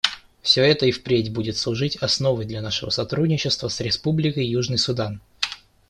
[0.41, 5.21] Все это и впредь будет служить основой для нашего сотрудничества с Республикой Южный Судан.